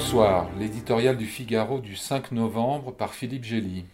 Bonsoir, 0.00 0.48
l'éditorial 0.60 1.16
du 1.16 1.26
Figaro 1.26 1.80
du 1.80 1.96
5 1.96 2.30
novembre 2.30 2.92
par 2.92 3.14
Philippe 3.14 3.42
Gély. 3.42 3.84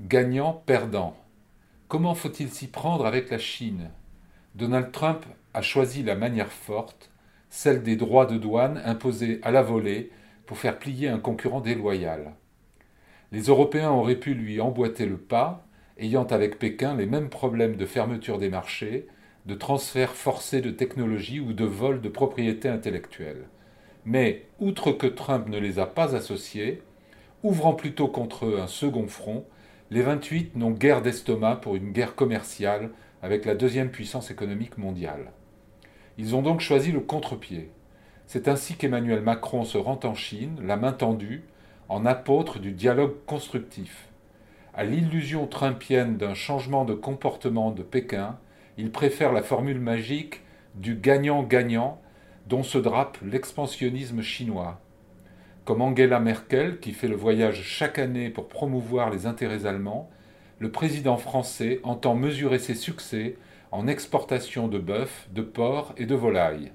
Gagnant, 0.00 0.62
perdant. 0.66 1.16
Comment 1.88 2.14
faut-il 2.14 2.48
s'y 2.48 2.68
prendre 2.68 3.04
avec 3.04 3.28
la 3.28 3.38
Chine? 3.38 3.90
Donald 4.54 4.92
Trump 4.92 5.26
a 5.52 5.62
choisi 5.62 6.04
la 6.04 6.14
manière 6.14 6.52
forte, 6.52 7.10
celle 7.48 7.82
des 7.82 7.96
droits 7.96 8.24
de 8.24 8.38
douane 8.38 8.80
imposés 8.84 9.40
à 9.42 9.50
la 9.50 9.62
volée 9.62 10.12
pour 10.46 10.58
faire 10.58 10.78
plier 10.78 11.08
un 11.08 11.18
concurrent 11.18 11.60
déloyal. 11.60 12.36
Les 13.32 13.42
Européens 13.42 13.90
auraient 13.90 14.14
pu 14.14 14.34
lui 14.34 14.60
emboîter 14.60 15.06
le 15.06 15.18
pas, 15.18 15.66
ayant 15.98 16.26
avec 16.26 16.60
Pékin 16.60 16.94
les 16.94 17.06
mêmes 17.06 17.30
problèmes 17.30 17.74
de 17.74 17.84
fermeture 17.84 18.38
des 18.38 18.48
marchés, 18.48 19.08
de 19.46 19.56
transfert 19.56 20.12
forcé 20.12 20.60
de 20.60 20.70
technologie 20.70 21.40
ou 21.40 21.52
de 21.52 21.64
vol 21.64 22.00
de 22.00 22.08
propriété 22.08 22.68
intellectuelle. 22.68 23.48
Mais, 24.04 24.46
outre 24.58 24.92
que 24.92 25.06
Trump 25.06 25.48
ne 25.48 25.58
les 25.58 25.78
a 25.78 25.86
pas 25.86 26.14
associés, 26.14 26.82
ouvrant 27.42 27.74
plutôt 27.74 28.08
contre 28.08 28.46
eux 28.46 28.60
un 28.60 28.66
second 28.66 29.06
front, 29.06 29.44
les 29.90 30.02
28 30.02 30.56
n'ont 30.56 30.70
guère 30.70 31.02
d'estomac 31.02 31.56
pour 31.56 31.76
une 31.76 31.92
guerre 31.92 32.14
commerciale 32.14 32.90
avec 33.22 33.44
la 33.44 33.54
deuxième 33.54 33.90
puissance 33.90 34.30
économique 34.30 34.78
mondiale. 34.78 35.32
Ils 36.16 36.34
ont 36.34 36.42
donc 36.42 36.60
choisi 36.60 36.92
le 36.92 37.00
contre-pied. 37.00 37.70
C'est 38.26 38.46
ainsi 38.46 38.74
qu'Emmanuel 38.74 39.22
Macron 39.22 39.64
se 39.64 39.78
rend 39.78 39.98
en 40.04 40.14
Chine, 40.14 40.60
la 40.62 40.76
main 40.76 40.92
tendue, 40.92 41.42
en 41.88 42.06
apôtre 42.06 42.60
du 42.60 42.72
dialogue 42.72 43.16
constructif. 43.26 44.08
À 44.72 44.84
l'illusion 44.84 45.46
trumpienne 45.48 46.16
d'un 46.16 46.34
changement 46.34 46.84
de 46.84 46.94
comportement 46.94 47.72
de 47.72 47.82
Pékin, 47.82 48.38
il 48.78 48.92
préfère 48.92 49.32
la 49.32 49.42
formule 49.42 49.80
magique 49.80 50.42
du 50.76 50.94
gagnant-gagnant 50.94 52.00
dont 52.50 52.64
se 52.64 52.78
drape 52.78 53.16
l'expansionnisme 53.22 54.22
chinois. 54.22 54.80
Comme 55.64 55.82
Angela 55.82 56.18
Merkel, 56.18 56.80
qui 56.80 56.90
fait 56.90 57.06
le 57.06 57.14
voyage 57.14 57.62
chaque 57.62 58.00
année 58.00 58.28
pour 58.28 58.48
promouvoir 58.48 59.08
les 59.10 59.26
intérêts 59.26 59.66
allemands, 59.66 60.10
le 60.58 60.72
président 60.72 61.16
français 61.16 61.78
entend 61.84 62.16
mesurer 62.16 62.58
ses 62.58 62.74
succès 62.74 63.36
en 63.70 63.86
exportation 63.86 64.66
de 64.66 64.80
bœuf, 64.80 65.28
de 65.32 65.42
porc 65.42 65.94
et 65.96 66.06
de 66.06 66.14
volaille. 66.16 66.72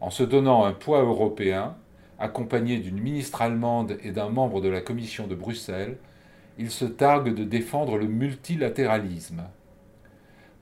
En 0.00 0.10
se 0.10 0.24
donnant 0.24 0.64
un 0.64 0.72
poids 0.72 1.02
européen, 1.02 1.76
accompagné 2.18 2.78
d'une 2.78 3.00
ministre 3.00 3.42
allemande 3.42 3.96
et 4.02 4.10
d'un 4.10 4.28
membre 4.28 4.60
de 4.60 4.68
la 4.68 4.80
Commission 4.80 5.28
de 5.28 5.36
Bruxelles, 5.36 5.98
il 6.58 6.72
se 6.72 6.84
targue 6.84 7.32
de 7.32 7.44
défendre 7.44 7.96
le 7.96 8.08
multilatéralisme. 8.08 9.44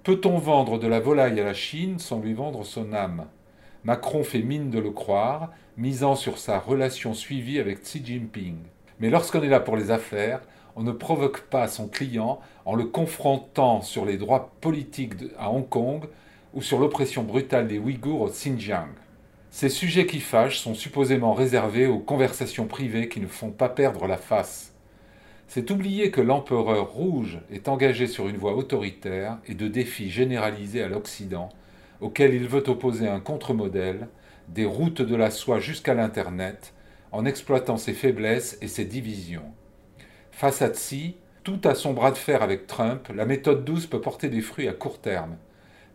Peut-on 0.03 0.37
vendre 0.37 0.79
de 0.79 0.87
la 0.87 1.01
volaille 1.01 1.41
à 1.41 1.45
la 1.45 1.55
Chine 1.55 1.99
sans 1.99 2.21
lui 2.21 2.35
vendre 2.35 2.67
son 2.67 2.93
âme? 2.93 3.27
Macron 3.89 4.23
fait 4.23 4.43
mine 4.43 4.69
de 4.69 4.79
le 4.79 4.91
croire, 4.91 5.51
misant 5.79 6.15
sur 6.15 6.37
sa 6.37 6.59
relation 6.59 7.15
suivie 7.15 7.59
avec 7.59 7.81
Xi 7.81 8.05
Jinping. 8.05 8.57
Mais 9.01 9.09
lorsqu'on 9.09 9.43
est 9.43 9.49
là 9.49 9.61
pour 9.61 9.79
les 9.79 9.91
affaires, 9.91 10.43
on 10.77 10.83
ne 10.83 10.93
provoque 10.93 11.41
pas 11.49 11.69
son 11.69 11.89
client 11.89 12.39
en 12.67 12.75
le 12.75 12.85
confrontant 12.85 13.81
sur 13.81 14.05
les 14.05 14.19
droits 14.19 14.53
politiques 14.61 15.15
à 15.39 15.51
Hong 15.51 15.67
Kong 15.67 16.05
ou 16.53 16.61
sur 16.61 16.79
l'oppression 16.81 17.23
brutale 17.23 17.67
des 17.67 17.79
Ouïghours 17.79 18.21
au 18.21 18.29
Xinjiang. 18.29 18.91
Ces 19.51 19.71
sujets 19.71 20.05
qui 20.05 20.21
fâchent 20.21 20.59
sont 20.59 20.75
supposément 20.75 21.33
réservés 21.33 21.87
aux 21.87 21.99
conversations 21.99 22.67
privées 22.67 23.09
qui 23.09 23.21
ne 23.21 23.27
font 23.27 23.53
pas 23.53 23.71
perdre 23.71 24.07
la 24.07 24.19
face. 24.19 24.75
C'est 25.47 25.71
oublier 25.71 26.11
que 26.11 26.21
l'empereur 26.21 26.91
rouge 26.91 27.39
est 27.51 27.69
engagé 27.69 28.07
sur 28.07 28.29
une 28.29 28.37
voie 28.37 28.55
autoritaire 28.55 29.39
et 29.47 29.55
de 29.55 29.67
défis 29.67 30.11
généralisés 30.11 30.83
à 30.83 30.89
l'Occident, 30.89 31.49
auquel 32.01 32.35
il 32.35 32.49
veut 32.49 32.69
opposer 32.69 33.09
un 33.09 33.21
contre-modèle, 33.21 34.09
des 34.49 34.65
routes 34.65 35.03
de 35.03 35.17
la 35.17 35.31
soie 35.31 35.59
jusqu'à 35.59 35.95
l'Internet, 35.95 36.75
en 37.13 37.25
exploitant 37.25 37.77
ses 37.77 37.93
faiblesses 37.93 38.59
et 38.61 38.69
ses 38.69 38.85
divisions. 38.85 39.53
Face 40.31 40.63
à 40.63 40.69
Tsi, 40.69 41.17
tout 41.45 41.61
à 41.65 41.75
son 41.75 41.93
bras 41.93 42.11
de 42.11 42.17
fer 42.17 42.43
avec 42.43 42.67
Trump, 42.67 43.09
la 43.15 43.25
méthode 43.25 43.65
douce 43.65 43.87
peut 43.87 44.01
porter 44.01 44.29
des 44.29 44.41
fruits 44.41 44.69
à 44.69 44.73
court 44.73 45.01
terme, 45.01 45.37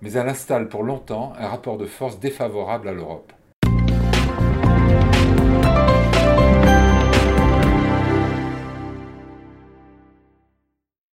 mais 0.02 0.14
elle 0.14 0.28
installe 0.28 0.68
pour 0.68 0.84
longtemps 0.84 1.34
un 1.38 1.48
rapport 1.48 1.78
de 1.78 1.86
force 1.86 2.20
défavorable 2.20 2.90
à 2.90 2.94
l'Europe. 2.94 3.32